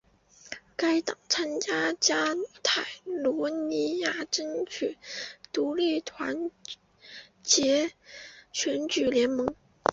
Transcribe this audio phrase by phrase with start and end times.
[0.75, 4.97] 该党参加加泰罗尼亚争取
[5.53, 6.49] 独立团
[7.43, 7.91] 结
[8.51, 9.53] 选举联盟。